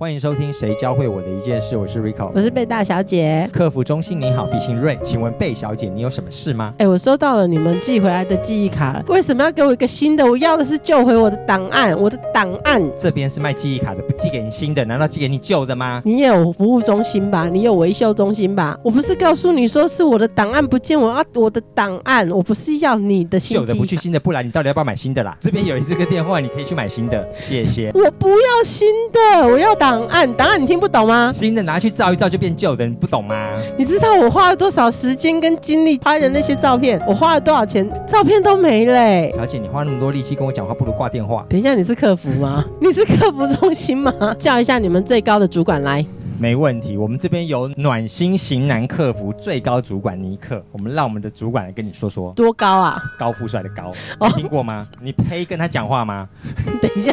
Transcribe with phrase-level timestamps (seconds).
[0.00, 3.50] 欢迎收听《谁教会我的一件事》，我是 Rico，我是贝大小姐。
[3.52, 6.72] 客服中心，你好，笔姓瑞，请问贝小姐，你有什么事吗？
[6.78, 10.24] 哎，我收到了你们寄回来的记忆卡，为什么要给我一个新的？
[10.24, 12.80] 我要的是救回我的档案，我的档案。
[12.96, 16.00] 这边是卖记忆卡的，不寄给你新的，难道寄给你旧的吗？
[16.04, 17.48] 你也有服务中心吧？
[17.48, 18.78] 你有维修中心吧？
[18.84, 25.36] 我不是告诉你说是我的档案不见，我要我的档案，我不是要你的新旧的不去新的，不来你到底要不要买新的啦？
[25.40, 27.90] 这边有这个电话，你可以去买新的，谢谢。
[27.96, 30.66] 我不要新的，我要档案，档案你。
[30.68, 31.32] 听不懂吗？
[31.32, 33.56] 新的拿去照一照就变旧的，你不懂吗？
[33.78, 37.00] 你知道我花了多少时间跟精力拍的那些照片？
[37.08, 37.88] 我花了多少钱？
[38.06, 39.32] 照片都没嘞。
[39.34, 41.46] 小姐，你花那么多力气跟我讲话，不如挂电话。
[41.48, 42.62] 等一下，你是客服吗？
[42.82, 44.12] 你是客服中心吗？
[44.38, 46.04] 叫一下你们最高的主管来。
[46.40, 52.32] 没问题，我们这边有暖心型男客服最高主管尼克，我们让我们的主管来跟你说说。
[52.34, 53.02] 多高啊？
[53.18, 53.92] 高富帅的高，
[54.36, 54.86] 听过吗？
[55.00, 56.28] 你配跟他讲话吗？
[56.80, 57.12] 等一下。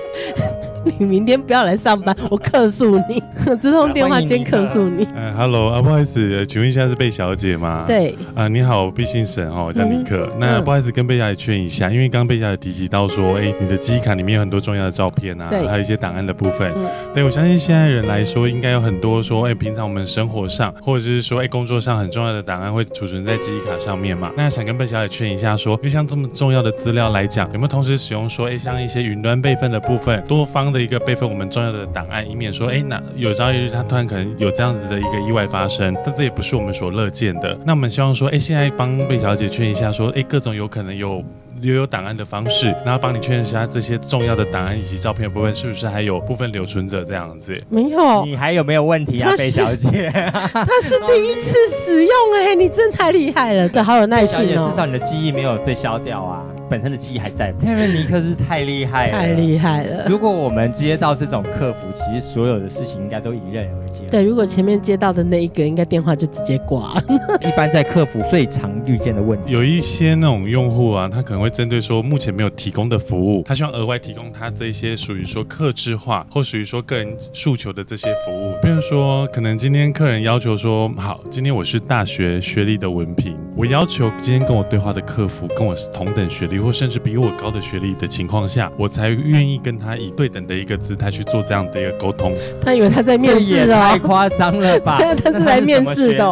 [1.00, 3.22] 你明天不要来上班，我客诉你，
[3.60, 5.08] 这通电话兼客诉你。
[5.16, 7.86] 嗯，Hello 啊，不好意思，请问一下是贝小姐吗？
[7.88, 8.16] 对。
[8.36, 10.30] 啊，你好，毕姓沈哦，我叫尼克。
[10.38, 16.72] 那不好意思，跟贝小姐确认一下，因为刚刚贝小姐提及到说，哎，你的记忆卡里面有很多重要的照片啊，还有一些档案的部分。
[17.16, 24.32] 对，我相信现在人来说，应该有很多说，哎，平常我们生活上或者是说，哎，工作上很重要的档案会储存在记忆卡上面嘛？
[24.38, 31.50] 那想跟贝小姐劝一下，说，因为像这么重要的资料来讲，有没有同时使用说，哎，像一些云端备份的部分，多方的一个备份，我们。
[31.56, 37.58] 重要的档案，以免说，哎，那有朝一日他突然可能有这样子的一个意外发生，但这也不是我们所乐见的。
[37.64, 41.24] 那我们希望说，哎，现在帮贝小姐劝一下，说，哎，各种有可能有
[41.62, 47.62] 留有档案的方式，然后帮你确认一下这些重要的档案以及照片部分是不是还有部分留存着这样子。
[47.70, 50.10] 没有，你还有没有问题啊，贝小姐？
[50.12, 54.68] 他是第一次使用，哎，你真太厉害了，对，好有耐心哦。
[54.70, 56.46] 至少你的记忆没有被消掉啊。
[56.70, 60.08] 本身的记忆还在，泰瑞尼克是太厉害了，太厉害了。
[60.08, 64.06] 如果我们接到这种客服，其实所有的事情应该都迎刃而解。
[64.10, 66.96] 对，如果前面接到的那一个，应该电话就直接挂。
[67.42, 78.54] 一般在客服最常遇见的问题，有一些那种用户啊，他可能会针对说目前没有提供的服务，他希望额外提供他这些属于说客制化或属于说个人诉求的这些服务。
[78.62, 92.34] 比如说，可能今天客人要求说，好，今天我是大学学历的文凭，我要求今天跟我对话的客服跟我是同等学历，或甚至比我高的学历的情况下，我才愿意跟他以对等的一个姿态去做这样的一个沟通。
[92.62, 95.00] 他以为他在面试哦，太夸张了吧？
[95.24, 96.26] 他是来面试的。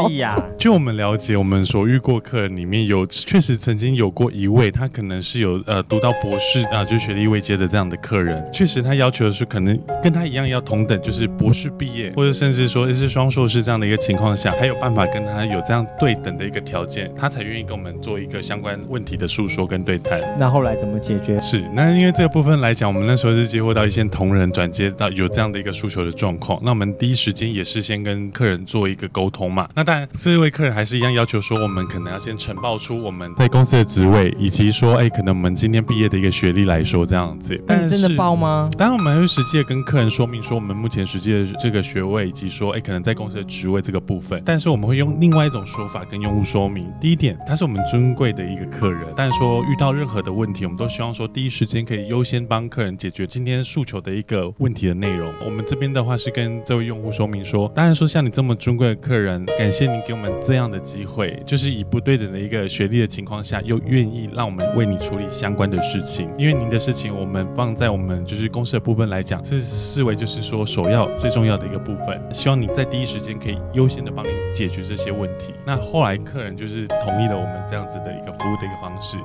[0.57, 8.43] 据我们了解，我们所遇过客人里面有确实曾经有过一位，他可能是有呃读到博士啊，就是学历未接的这样的客人。
[8.51, 20.12] 确实，他要求的是可能跟他一样要同等，就是博士毕业，或者甚至说是双硕士这样的一个情况下，还有办法跟他有这样对等的一个条件，他才愿意跟我们做一个相关问题的诉说跟对谈。
[20.37, 21.39] 那后来怎么解决？
[21.39, 29.67] 是那因为这个部分来讲，我们那时候是接获到一些同仁转接到有这样的一个诉求的状况，那我们第一时间也是先跟客人做一个沟通嘛。
[29.75, 37.59] 那当然，这位客人还是一样要求说，我们可能要先呈报出我们在公司的职位，以及说，哎，可能我们今天毕业的一个学历来说这样子。
[37.67, 38.69] 但真的报吗？
[38.77, 44.41] 当然，我们会实际的跟客人说明说，我们目前实际的这个学位，以及说，哎，可能在公司的职位这个部分。
[44.45, 46.85] 但是我们会用另外一种说法跟用户说明。
[46.99, 55.33] 第一点，他是我们尊贵的一个客人，但是说遇到任任何的问题，我们都希望说第一时间可以优先帮客人解决今天诉求的一个问题的内容。
[55.45, 66.29] 我们这边的话是跟这位用户说明说，当然说像你这么尊贵的客人，感谢您给我们这样的机会，就是以不对等的一个学历的情况下，又愿意让我们为你处理相关的事情。
[66.37, 72.21] 因为您的事情，我们放在我们就是公司的部分来讲，是视为就是说首要最重要的一个部分。
[72.33, 75.53] 希望你在第一时间可以优先的帮您解决这些问题。
[75.65, 79.15] 那后来客人就是同意了我们这样子的一个服务的一个方式。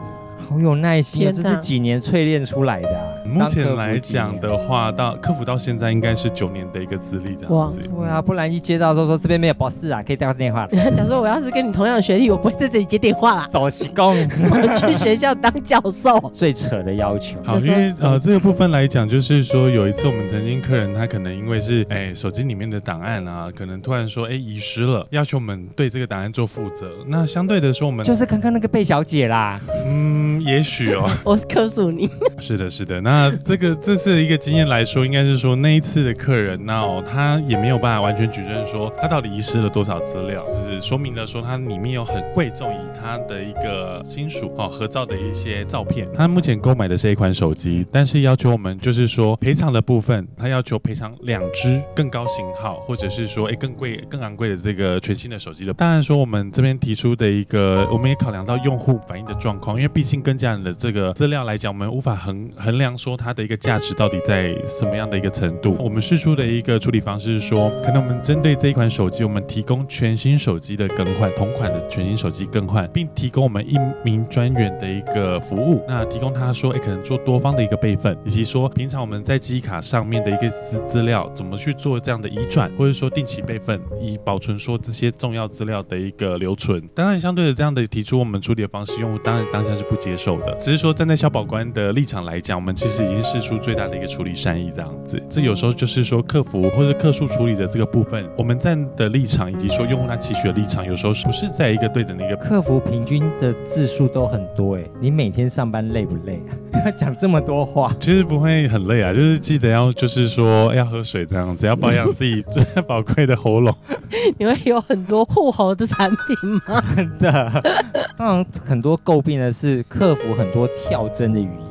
[0.48, 2.88] 好有耐心啊，这是几年淬炼出来的。
[2.88, 7.78] 啊目前来讲的话，到客服到现在应该是九年的一个资历的样子。
[7.78, 10.66] 对啊，不然一接到说说这边没有博士啊，可以打电话。
[10.72, 13.46] 假如说我要是跟你同样的学历，我不会在这里接电话啦。
[13.52, 16.18] 多西工， 我去学校当教授。
[16.32, 17.38] 最扯的要求。
[17.44, 26.90] 好，因为呃这个部分来讲，就是说有一次我们曾经客人他可能因为是哎手机里面的档案啊，可能突然说哎遗失了，要求我们对这个档案做负责。
[27.06, 29.60] 那相对的说，我们就是刚刚那个贝小姐啦。
[29.84, 30.27] 嗯。
[30.42, 32.08] 也许哦， 我告诉你，
[32.40, 33.00] 是的，是的。
[33.00, 46.06] 那这个这是一个经验来说，应该是说那一次的客人，那哦，他也没有办法完全举证说他到底遗失了多少资料，只是说明了说他里面有很贵重以他的一个亲属哦合照的一些照片。
[46.14, 55.72] 他目前购买的是一款手机，但是要求我们就是说赔偿的部分，他要求赔偿两只更高型号，或者是说哎更贵更昂贵的这个全新的手机的。
[55.74, 65.76] 当然说我们这边提出的一个，我们也考量到用户反映的状况，因为毕竟跟家人的这个资料来讲，我们无法衡衡量说它的一个价值到底在什么样的一个程度。
[65.78, 75.84] 我们试出的一个处理方式是说，可能我们针对这一款手机，我们提供全新手机的更换，同款的全新手机更换，并提供我们一名专员的一个服务。
[75.88, 86.80] 那提供他说，哎，可能做多方的一个备份，以及说平常我们在记忆卡上面的一个资资料怎么去做这样的移转，或者说定期备份，以保存说这些重要资料的一个留存。
[86.94, 90.54] 当然，相对的这样的提出我们处理的方式，用户当然当下是不接受的。
[90.60, 95.22] 只是说站在消保官的立场来讲，我们其实已经试出最大的一个处理善意这样子。
[95.28, 102.36] 这有时候就是说客服或者客诉处理的这个部分，我们站的立场以及说用户他期许的立场，有时候不是在一个对等的一个。
[102.36, 106.40] 客服平均的字数都很多哎，你每天上班累不累
[106.72, 106.90] 啊？
[106.96, 113.74] 讲这么多话，其实不会很累啊，就是记得要就是说要喝水这样子，要保养自己最宝贵的喉咙。
[114.38, 116.82] 你会有很多护喉的产品吗？
[116.96, 117.62] 真的，
[118.16, 121.67] 当然很多诟病的是克服很多跳针的语言。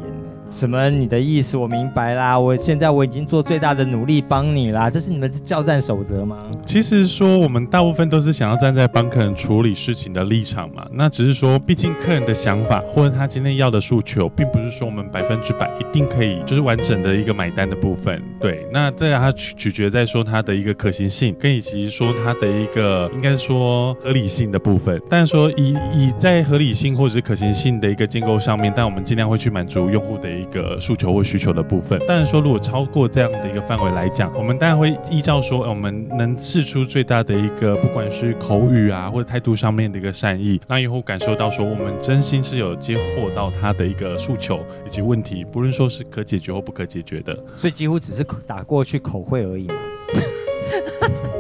[0.50, 0.90] 什么？
[0.90, 2.40] 你的意思我明白啦。
[2.40, 4.90] 我现在我已经做最大的努力帮你啦。
[4.90, 6.38] 这是你们的交战守则吗？
[6.66, 10.88] 其实说我们大部分都是想要站在帮客人处理事情的立场嘛。
[10.94, 18.22] 那只是说，毕竟客人的想法或者他今天要的诉求，并不是说我们百分之百一定可以就是完整的一个买单的部分。
[18.40, 25.02] 对，那这样它取取决在说它的一个可行性，跟以及说它的一个应该说合理性的部分。
[25.10, 30.37] 但是说以以在合理性或者是可行性的一个建构上面，但我们尽量会去满足用户的。
[30.38, 49.76] 一个诉求或需求的部分，当然说如果超过这样的一个范围来讲，我们当然会依照说我们能试出最大的一个，不管是口语啊或者态度上面的一个善意，让用户感受到说我们真心是有接获到他的一个诉求以及问题，不论说是可解决或不可解决的，所以几乎只是打过去口会而已嘛。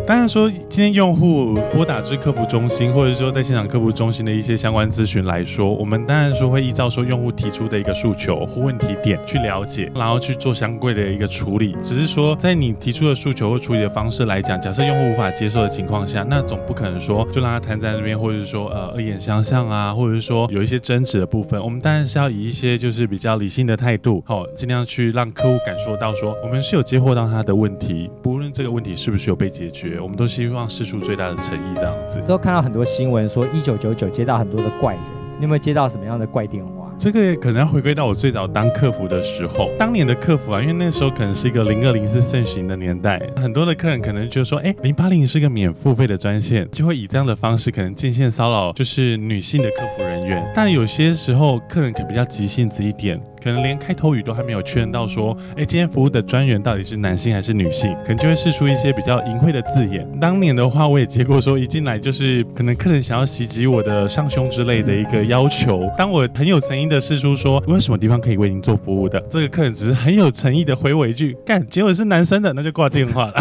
[0.08, 11.76] 当然说，今天用户拨打至客服中心，或者说在现场客服中心的一些相关咨询来说，我们当然说会依照说用户提出的一个诉求或问题点去了解，然后去做相关的一个处理。
[11.82, 21.62] 只是说，在你提出的诉求或处理的方式来讲，假设用户无法接受的情况下，那总不可能说就让他瘫在那边，或者是说呃恶言相向啊，或者是说有一些争执的部分。
[21.62, 30.00] 我们当然是要以一些就是比较理性的态度，好，尽量去让客户感受到说我们是有接获到他的问题，不这个问题是不是有被解决。
[30.00, 32.20] 我们都希望试出最大的诚意，这样子。
[32.28, 35.04] 都看到很多新闻说，一九九九接到很多的怪人，
[35.38, 36.92] 你有没有接到什么样的怪电话？
[36.98, 50.44] 这个可能要回归到我最早当客服的时候，当年的客服啊，因为那时候可能是一个零二零四盛行的年代，很多的客人可能就说，哎，零八零是个免付费的专线，就会以这样的方式可能进线骚扰，就是女性的客服人员。
[50.56, 53.22] 但有些时候客人可比较急性子一点。
[53.44, 60.08] 可能连开头语都还没有确认到，说，哎，今天服务的专员到底是男性还是女性，可能就会试出一些比较淫秽的字眼。
[60.20, 65.90] 当年的话，我也接过说，一进来就是可能客人想要袭击我的上胸之类的一个要求。
[65.98, 73.34] 当我很有诚意的试出说，我有什么地方可以为您做服务的，这个客人只是很有诚意的回我一句，干，结果是男生的，那就挂电话了。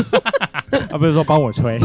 [0.88, 1.78] 他不是说帮我吹，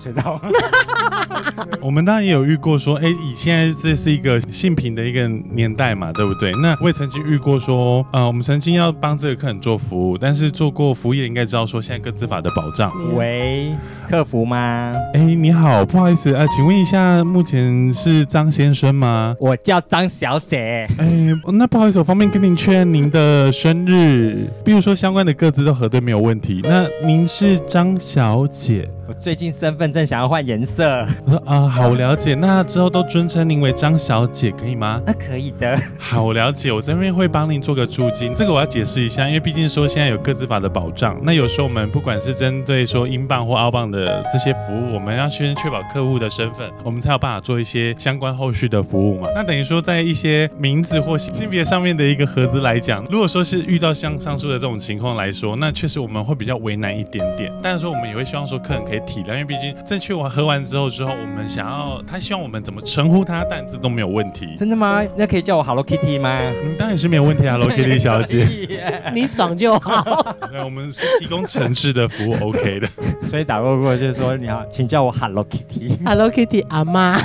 [1.80, 6.52] 我们当然也有遇过说，哎，以现在这是一个性平的一个年代嘛，对不对？
[6.62, 12.92] 那我也曾经遇过说，呃，我们曾经要帮这个客人做服务，但是做过服务业应该知道说，现在各自法的保障。
[13.14, 13.70] 喂，
[14.08, 14.94] 客服吗？
[15.14, 19.34] 哎，你好，不好意思啊，请问一下，目前是张先生吗？
[19.38, 20.88] 我叫张小姐。
[20.98, 21.06] 哎，
[21.52, 26.60] 那不好意思，我方便跟您确认您的生日，比如说相关的各自都核对没有问题。
[26.64, 28.88] 那您是张小姐？
[29.08, 31.06] 我最近身份证想要换颜色。
[31.26, 32.34] 我说啊，好，了解。
[32.34, 35.00] 那之后都尊称您为张小姐，可以吗？
[35.06, 35.78] 那可以的。
[35.96, 36.72] 好，我了解。
[36.72, 38.34] 我这边会帮您做个注金。
[38.34, 41.16] 这个我要解释一下，因为毕竟说现在有各自法的保障。
[41.22, 49.28] 那有时候我们不管是针对说英镑或澳镑的这些服务，我们要先确保客户的身份，我们才有办法做一些相关后续的服务嘛。
[49.36, 57.52] 那等于说在一些名字或性别上面的一个合资来讲，如果说是遇到像上述的这种情况来说，那确实我们会比较为难一点点。
[57.62, 58.95] 但是说我们也会希望说客人可以。
[59.00, 64.54] 体谅，因为毕竟正确完喝完之后之后，我们想要他希望我们怎么称呼他，但这都没有问题。
[64.56, 65.02] 真的吗？
[65.16, 66.38] 那可以叫我 Hello Kitty 吗？
[66.42, 68.46] 嗯，当然是没有问题，Hello Kitty 小姐，
[69.14, 70.34] 你爽就好。
[70.50, 72.88] 对，我们是提供诚挚的服务，OK 的。
[73.22, 77.18] 所以打过过就是说你好，请叫我 Hello Kitty，Hello Kitty 阿妈。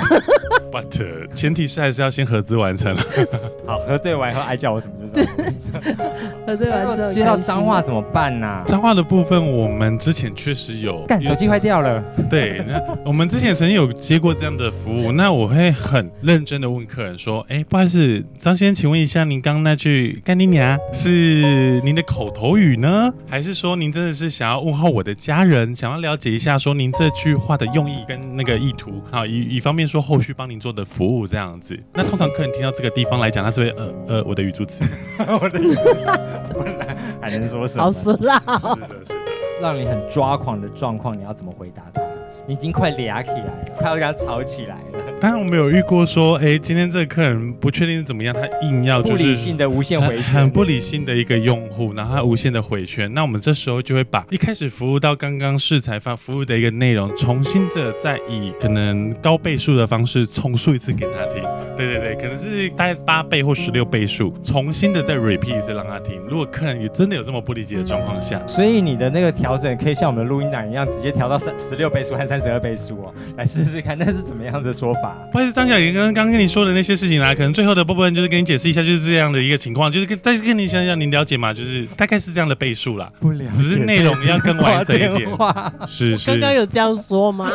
[0.70, 2.94] ，but 前提是还是要先合资完成。
[3.66, 5.80] 好，核对完以后爱叫我什么就什么。
[6.46, 8.62] 核 对完之后如果接到脏话怎么办呢？
[8.66, 29.02] 脏话的部分，我们之前确实有干手机坏掉了， 对，那我们之前曾经有接过这样的服务，那我会很认真的问客人说，哎，不好意思，张先生，请问一下，您刚刚那句“干你娘”是您的口头语呢，还是说您真的是想要问候我的家人，想要了解一下说您这句话的用意跟那个意图？
[29.10, 31.78] 啊，以以方便说后续帮您做的服务这样子。
[31.94, 34.84] 那通常客人听到这个地方来讲，他是会呃呃我的语助词，
[35.40, 35.82] 我的意思，
[36.52, 37.84] 不然还能说什么？
[37.84, 38.40] 好死啦！
[38.46, 39.14] 是的，是的。
[39.60, 42.01] 让你很抓狂的状况，你要怎么回答他？
[42.46, 44.98] 你已经快俩起来了，快要跟他吵起来了。
[45.20, 61.42] 当然我们有遇过说，哎，今天这个客人不确定是怎么样，他硬要就是不理性的无限回圈，很不理性的一个用户，然后他无限的回圈，那我们这时候就会把一开始服务到刚刚试采发服务的一个内容，重新的再以可能高倍数的方式重述一次给他听。
[61.74, 66.20] 对对对，可能是大概八倍或十六倍数，重新的再 repeat 一次让他听。
[66.28, 75.14] 如果客人也真的有这么不理解的状况下，所以你的那个调整可以像我们的录音档一样，直接调到三十六倍数和三十二倍数哦， 来试试看那是怎么样的说法。
[75.30, 81.52] 不好意思，张小姐刚刚跟你说的那些事情啦，可能最后的部分就是跟你解释一下，就是这样的一个情况，就是跟再跟你想想，你了解吗？
[81.52, 83.12] 就是大概是这样的倍数啦。
[83.20, 85.28] 不了只是内容要更完整一点
[85.86, 87.50] 是是，刚刚有这样说吗？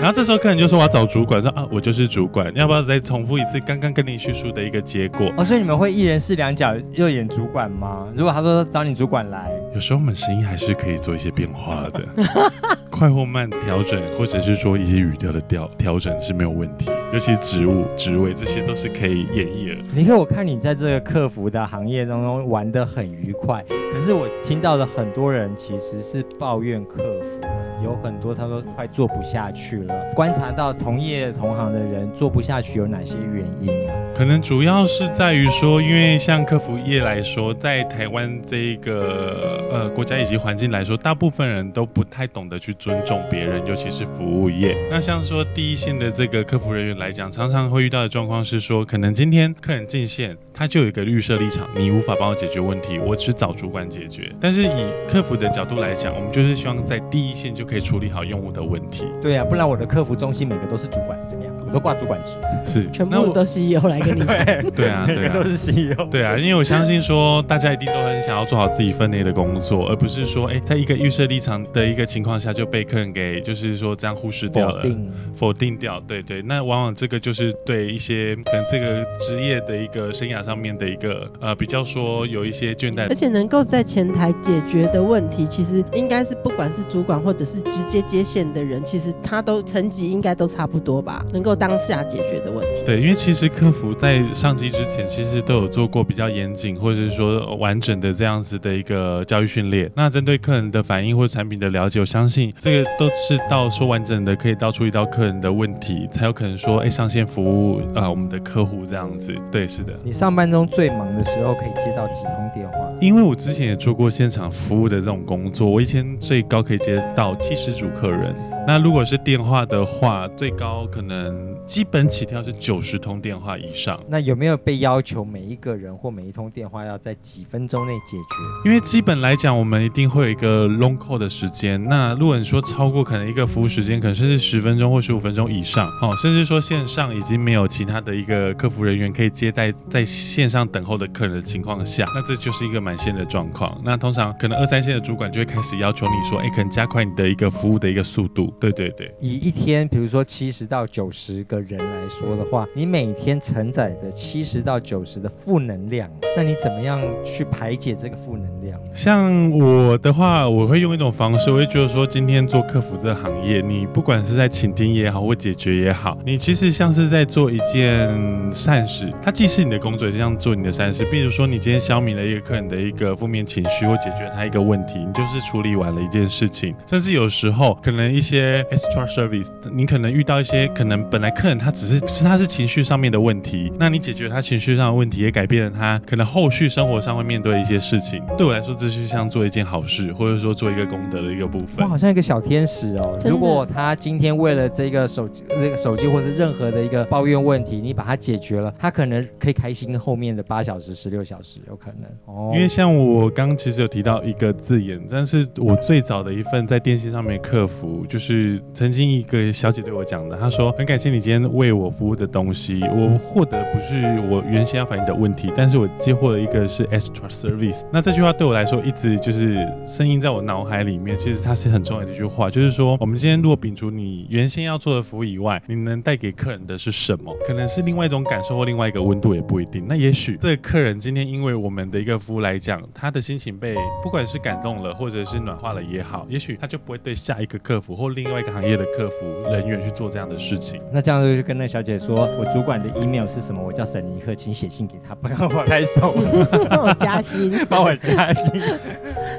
[0.00, 5.30] 然后这时候客人就说我要找主管，说啊我就是主管，要不要再重复一次刚刚跟你叙述的一个结果？
[5.36, 8.06] 哦，所以你们会一人饰两角，又演主管吗？
[8.16, 12.02] 如果他说找你主管来，有时候我们声音还是可以做一些变化的，
[12.90, 13.82] 快或慢调
[14.16, 19.84] 或者是说一些语调的调调整是没有问题，尤其是职务、职位这些都是可以演绎的。
[19.94, 27.40] 你看我看你在这个客服的行业当中玩得很愉快，可是我听到的很多人其实是抱怨客服。
[27.80, 33.94] 有很多他说快做不下去了，观察到同业同行的人做不下去有哪些原因啊？
[34.18, 44.76] 可能主要是在于说，因为像客服业来说，在台湾这一个呃国家以及环境来说，大部分人都不太懂得去尊重别人，尤其是服务业。
[44.90, 54.32] 那像说第一线的这个客服人员来讲，常常会遇到的状况是说，可能今天客人进线，他就有一个预设立场，你无法帮我解决问题，我只找主管解决。
[54.40, 59.04] 但是以客服的角度来讲，我们就是希望在第一线就可以处理好用户的问题。
[59.22, 61.47] 对啊，不然我的客服中心每个都是主管，怎么样？
[61.68, 62.32] 我都挂主管职，
[62.64, 64.36] 是，全部都是由来跟你讲。
[64.74, 65.42] 对啊，每对啊 都。
[65.44, 66.04] 是 CEO。
[66.10, 76.00] 对啊，因为我相信说，大家一定都很想要做好自己分内的工作，而不是说，哎，在一个预设立场的一个情况下就被客人给就是说这样忽视掉了，否定，否定掉。
[76.08, 83.14] 对对，那往往这个就是对一些可能这个职业的一个生涯上面的一个呃比较说有一些倦怠而。
[83.14, 92.82] 且能够在前台解决的问题，其实应该是不管是主管或者是直接接线的人，其实他都层级应该都差不多吧，能够当下解决的问题。
[92.84, 99.90] 对，因为其实客服在上机之前，其实都有做过比较严谨或者是说完整的这样子的一个教育训练。
[99.94, 109.34] 那针对客人的反应或产品的了解，我相信这个都是到说完整的可以到处理到客人的问题，才有可能说哎上线服务啊、呃我们的客户这样子。
[109.50, 109.92] 对，是的。
[110.02, 112.88] 你上班中最忙的时候可以接到几通电话？
[113.00, 118.34] 因为我之前也做过现场服务的这种工作，我以前最高可以接到七十组客人。
[118.66, 123.98] 那如果是电话的话，最高可能基本起跳是九十通电话以上。
[124.08, 128.68] 那有没有被要求每一个人或每一通电话要在几分钟内解决？
[128.68, 131.82] 因为基本来讲，我们一定会有一个 long call 的时间。
[131.88, 143.80] 那如果你说超过可能一个服务时间，可能甚至十分钟或十五分钟以上，哦，甚至说线上已经没有其他的一个客服人员可以接待在线上等候的客人的情况下，那这就是一个满线的状况。
[143.82, 148.52] 那通常可能二三线的主管就会开始要求你说，哎，可能加快你的一个服务的一个速度。
[148.60, 149.12] 对对对。
[149.20, 158.78] 以一天，比如说七十到九十个人来说的话，你每天承载的七十到九十的负能量，那你怎么样去排解这个负能量？
[158.92, 168.08] 像我的话，我会用一种方式，我会觉得说，今天做客服这个行业，你不管是在倾听也好，或解决也好，你其实像是在做一件
[168.52, 171.04] 善事，它既是你的工作，也是像做你的善事。
[171.06, 176.74] 比如说，你今天消弭了一个客人的一个负面情绪，或解决他一个问题，你就是处理完了一件事情。
[176.86, 178.37] 甚至有时候，可能一些
[178.70, 188.22] extra service，你可能遇到一些可能本来客人他只是是他是情绪上面的问题，那你解决他情绪上的问题，也改变了他可能后续生活上会面对一些事情。
[188.36, 191.88] 对我来说，这是像做一件好事，或者说做一个功德的一个部分哇，。
[191.88, 193.18] 好像一个小天使哦。
[193.24, 202.52] 如果他今天为了这个手机、那个手机或是任何的一个抱怨问题，你把它解决了，他可能可以开心后面的八小时、十六小时，有可能哦。
[202.54, 217.86] 因为像我刚其实有提到一个字眼，但是我最早的一份在电信上面的客服，就是是曾经一个小姐对我讲的，她说很感谢你今天为我服务的东西，我获得不是我原先要反映的问题，但是我接获了一个是 extra service。
[217.90, 227.34] 那这句话对我来说一直就是声音在我脑海里面，其实它是很重要的一句话，就是说我们今天如果摒除你原先要做的服务以外，你能带给客人的是什么？
[227.46, 229.86] 可能是另外一种感受或另外一个温度也不一定。
[229.88, 240.82] 那也许这个客人今天因为我们的一个服务来讲，他的心情被不管是感动了，或者是暖化了也好，也许他就不会对下一个客服或另外一个行业的客服人员去做这样的事情。
[240.90, 243.62] 那这样就跟那小姐说，我主管的 email 是什么？
[243.62, 246.14] 我叫沈尼克，请写信给他，不要我来送，
[246.68, 247.52] 帮我加薪。
[247.70, 248.60] 帮我加薪。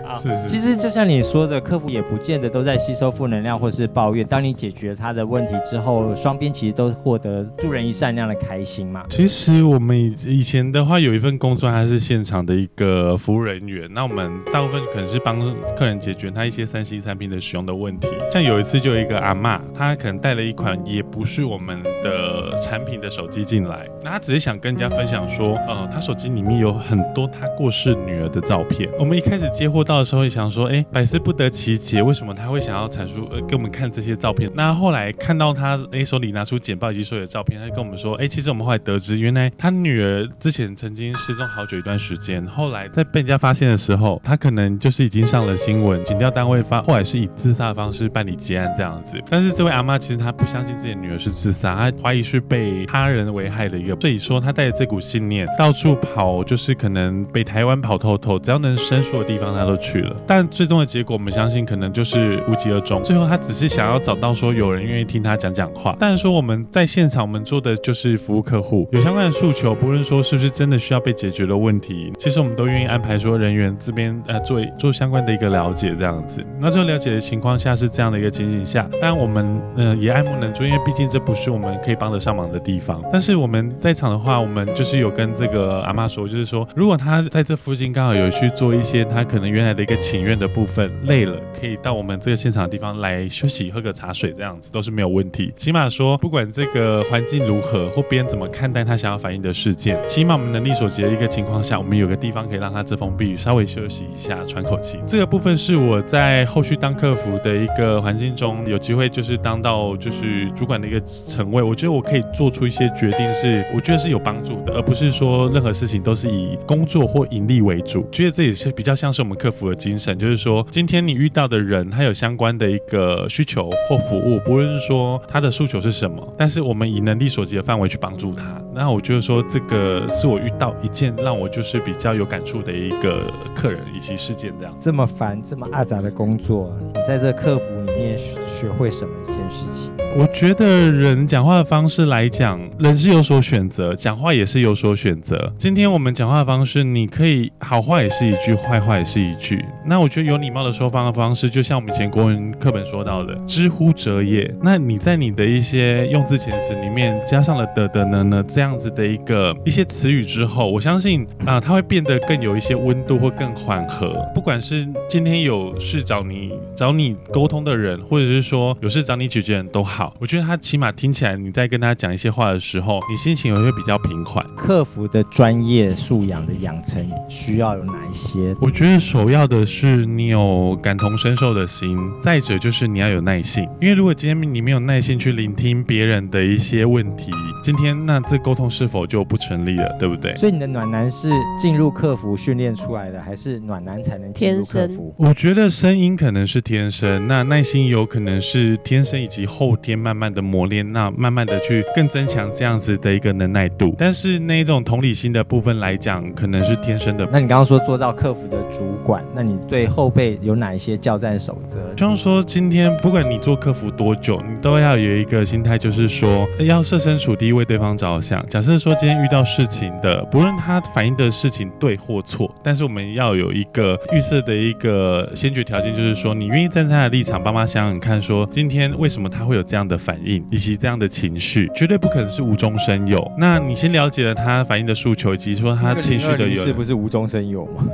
[0.10, 4.25] 好是是其实就像你说的，客服也不见得都在吸收负能量或是抱怨。
[4.25, 9.06] 当你解决他的问题之后，双边其实都获得助人一善那样的开心嘛。
[9.10, 13.88] 其实我们以以前的话，有一份工作还是现场的一个服务人员。
[13.94, 15.39] 那我们大部分可能是帮
[15.75, 18.08] 客人解决他一些三 C 产品的使用的问题。
[18.32, 28.89] 像有一次就有一个阿妈，她可能带了一款也不是我们的产品的手机进来，那她只是想跟人家分享说，呃，她手机里面有很多她过世女儿的照片。
[29.00, 34.50] 我们一开始接获到的时候，也想说，哎，百思不得其解，为什么他会想要阐述呃给我们看这些照片？
[34.56, 49.18] 那后来看到他哎手里拿出简报以及所有的照片，他就跟我们说，哎，其实我们后来得知，原来他女儿之前曾经失踪好久一段时间，后来在被人家发现的时候，他可能就是已经上了新闻，警调单位发，后来是以自杀的方式办理结案这样子。
[49.29, 60.15] 但是这位阿妈其实她不相信自己的女儿是自杀，她怀疑是被他人危害的一个，所以说她带着这股信念到处跑，就是可能被台湾跑透透，只要能申诉的地方她都去去了。
[60.27, 63.01] 但最终的结果，我们相信可能就是无疾而终。
[63.03, 65.96] 最后他只是想要找到说有人愿意听他讲讲话。
[66.00, 76.43] 但是说我们在现场，我们做的就是服务客户，有相关的诉求，不论说是不是真的需要被解决的问题，其实我们都愿意安排说人员这边呃做做相关的一个了解这样子。
[76.60, 83.01] 那这个了解的情况下是这样的一个情形下，当然我们呃也爱莫能助，因为毕竟这不是我们可以帮得上忙的地方。
[83.12, 95.54] 但是我们在场的话，我们就是有跟这个阿妈说，就是说如果她在这附近刚好有去做一些她可能原来的一个请愿的部分，累了可以到我们这个现场的地方来休息，喝个茶水这样子都是没有问题。
[95.58, 104.98] 起码说不管这个环境如何或别人怎么看待他想要反映的事件，起码我们能力所及的一个情况下，我们有个地方可以让他遮风避雨，稍微休息一下，喘口气。
[105.06, 118.08] 这个部分是我在后续当客服的一个环境中有机会，就是当到就是主管的一个层位，我觉得我可以做出一些决定，是我觉得是有帮助的，而不是说任何事情都是以工作或盈利为主。
[118.12, 128.62] 觉得这也是比较像是我们客服服的精神，就是说今天你遇到的人，他有相关的一个需求或服务，不论是说他的诉求是什么，但是我们以能力所及的范围去帮助他。
[128.73, 133.23] 那我就是说这个是我遇到一件让我就是比较有感触的一个
[133.55, 134.73] 客人以及事件这样。
[134.79, 139.91] 这么烦、这么阿杂的工作，你在这客服里面学学会什么一件事情？
[140.17, 145.53] 我觉得人讲话的方式来讲，人是有所选择，讲话也是有所选择。
[145.58, 149.63] 今天我们讲话的方式，你可以好话也是一句，坏话也是一句。
[149.89, 154.54] 那我觉得有礼貌的说方的方式，就像我们以前国文课本说到的“知乎者也”。
[154.62, 164.13] 那你在你的一些用字遣词里面加上了的的呢呢这样子的一个一些词语之后，我相信啊、它会变得更有一些温度或更缓和。
[164.36, 174.45] 不管是今天有事找你找你沟通的人，或者是说有事找你解决人都好，我觉得他起码听起来你在跟他讲一些话的时候，你心情也会比较平缓。
[174.56, 178.56] 客服的专业素养的养成需要有哪一些？
[178.62, 183.68] 我觉得首要的是你有感同身受的心，再者就是你要有耐性。
[183.82, 187.32] 因为如果今天你没有耐心去聆听别人的一些问题，
[187.63, 190.36] 今天那这沟通是否就不成立了，对不对？
[190.36, 195.13] 所以你的暖男是进入客服训练出来的，还是暖男才能进入客服？
[195.18, 203.94] 我觉得声音可能是天生，那耐心有可能是天生以及后天慢慢的磨练，那慢慢的去更增强这样子的一个能耐度。
[203.98, 207.28] 但是那一种同理心的部分来讲，可能是天生的。
[207.32, 211.93] 那你刚刚说做到客服的主管，那你对后辈有哪一些教战守则？
[211.95, 218.45] 就像说，今天不管你做客服多久，你都要有一个心态，就是说要设身处地为对方着想。
[218.48, 229.80] 假设说今天遇到事情的，不论他反映的事情对或错，但是我们要有一个预设的一个先决条件，就是说你愿意站在他的立场，帮他想想看，说今天为什么他会有这样。
[229.89, 233.32] 的反应以及这样的情绪，绝对不可能是无中生有。
[233.39, 237.88] 那你先了解了他反应的诉求，以及说他情绪的有是不是无中生有嘛？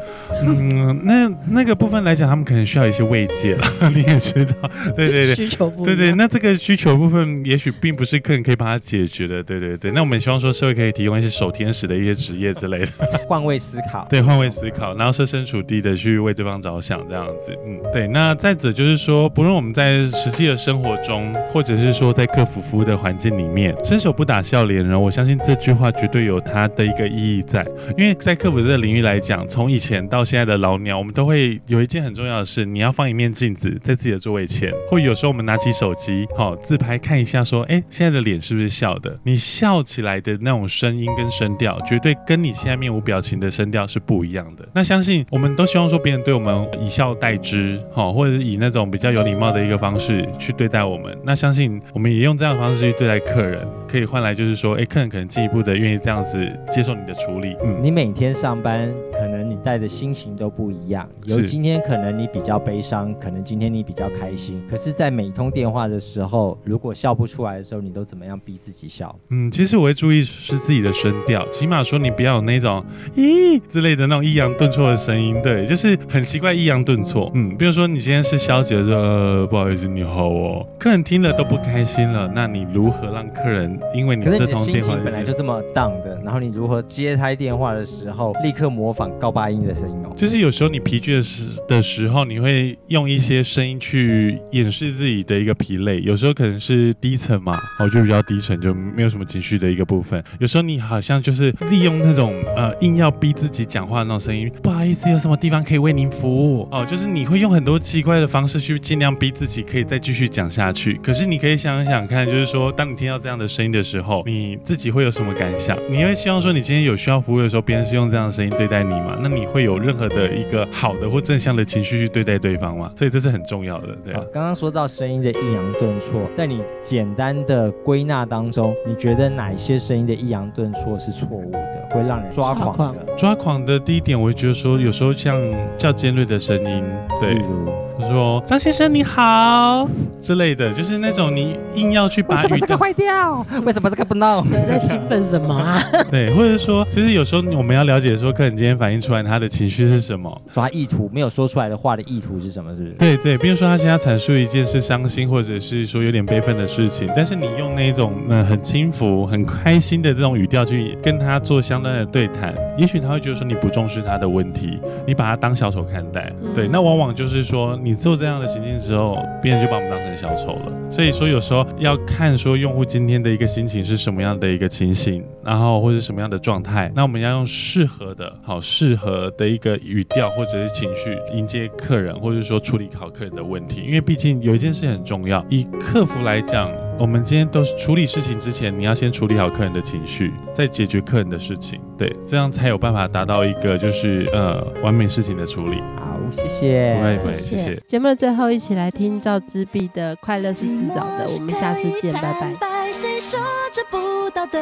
[0.45, 3.65] 嗯，那那个部分来讲，他们可能需要一些慰藉了。
[3.95, 9.41] 你也知道，对对对，需求部分对对，那这个需求部分，也许并不是客人可以帮他解决的。
[9.41, 12.87] 对对对，那我们希望说社会可以提供一些守天使的一些职业之类的，
[13.27, 14.05] 换位思考。
[14.09, 17.57] 对，换位思考，然后设身处地的去为对方着想，这样子。
[17.65, 18.05] 嗯，对。
[18.09, 27.65] 那再者就是说，不论我们在实际的生活中，或者是说在客服服务的环境里面，伸手不打笑脸人，我相信这句话绝对有它的一个意义在。
[27.97, 39.17] 因为在客服这个领域来讲，从以前到现在的老鸟，我们都会有一件很重要的事，你要放一面镜子在自己的座位前，或有时候我们拿起手机，好、自拍看一下，说，哎，现在的脸是不是笑的？
[39.23, 44.67] 你笑起来的那种声音跟声调，绝对跟你现在面无表情的声调是不一样的。
[44.73, 51.17] 那相信我们都希望说别人对我们以笑待之，好、或者是以那种比较有礼貌的一个方式去对待我们。
[51.23, 56.37] 那相信我们也用这样的方式去对待客人，可以换来就是说，哎，客人可能进一步的愿意这样子
[56.69, 57.55] 接受你的处理。
[57.63, 61.07] 嗯，你每天上班，可能你带的心情都不一样。
[61.39, 64.61] 是今天可能你比较悲伤，可能今天你比较开心。
[64.69, 69.13] 可是，在每通电话的时候，如果笑不出来的时候，你都怎么样逼自己笑？
[69.29, 72.83] 嗯，其实我会注意是自己的声调，起码说你不要有那种
[73.15, 77.31] 咦之类的那种抑扬顿挫的声音，对，就是很奇怪抑扬顿挫。
[77.33, 90.13] 嗯，比如说你今天是消极的说，呃，不好意思，你好哦，客人听了都不开心了，那你如何让客人因为你这通电话情本来就这么 down 的，然后你如何接他电话的时候，立刻模仿高八音的声音哦？
[90.15, 95.99] 就是有时候你疲倦的时的时候，你会用一些声音去掩饰自己的一个疲累。
[96.01, 100.23] 有时候可能是低沉嘛，哦，就比较低沉，就没有什么情绪的一个部分。
[100.39, 106.67] 有时候你好像就是利用那种呃硬要逼自己讲话的那种声音，不好意思，有什么地方可以为您服务？
[106.71, 110.93] 哦，就是你会用很多奇怪的方式去尽量逼自己可以再继续讲下去。
[111.03, 115.77] 可是你可以想想看，就是说，当你听到这样的声音的时候，你自己会有什么感想？
[115.89, 119.17] 你会希望说，你今天有需要服务的时候，别人是用这样的声音对待你吗？
[119.21, 122.91] 那你会有任何的一个好的或正向的情绪去对待对方嘛？
[122.93, 124.21] 所以这是很重要的，对啊，。
[124.33, 133.15] 刚刚说到声音的抑扬顿挫，在你简单的归纳当中，你觉得哪一些声音的抑扬顿挫是错误的，会让人抓狂的？
[133.15, 135.41] 抓狂的第一点，我会觉得说，有时候像
[135.77, 136.83] 较尖锐的声音，
[137.21, 137.65] 对例，如
[137.99, 139.87] 就说张先生你好
[140.21, 143.45] 之类的，就是那种你硬要去把什么这个坏掉？
[143.63, 144.45] 为什么这个不弄？
[144.45, 145.79] 你在兴奋什么啊？
[146.09, 150.29] 对，或者说，其实有时候我们要了解说，客人今天反映出来他的情绪是什么。
[150.49, 152.75] 说他意图没有说出来的话的意图是什么？
[152.75, 152.95] 是不是？
[152.95, 166.31] 对对，比如说他现在阐述一件事伤心或者是说有点悲愤的事情，但是你用那种呃很轻浮、很开心的这种语调去跟他做相关的对谈，也许他会觉得说你不重视他的问题，你把他当小丑看待。
[166.41, 170.71] 嗯对，那往往就是说你做这样的行径之后，别人就把我们当成小丑了。
[170.89, 183.83] 所以说有时候要看说用户今天的一个心情是什么样的一个情形，然后或者什么样的状态，那我们要用适合的、好适合的一个语调或者是情绪迎接客人，或者说处理好客人的问题。
[183.85, 195.77] 因为毕竟有一件事很重要，以客服来讲，我们今天都是处理事情之前，你要先处理好客人的情绪，再解决客人的事情，对，这样才有办法达到一个就是呃完美事情的处理。
[196.25, 196.95] 好，谢谢。
[196.95, 197.81] 不会不会，谢谢。
[197.87, 202.91] 节目的最后，一起来听赵之璧的《快乐是自找的》，我们下次见，拜拜。
[202.93, 203.39] 谁说
[203.73, 204.57] 这不道德？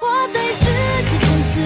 [0.00, 0.64] 我对自
[1.08, 1.60] 己诚实